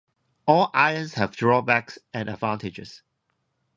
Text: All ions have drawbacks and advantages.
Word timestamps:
All 0.47 0.71
ions 0.73 1.13
have 1.13 1.35
drawbacks 1.35 1.99
and 2.11 2.27
advantages. 2.27 3.03